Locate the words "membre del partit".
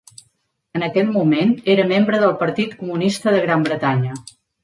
1.91-2.73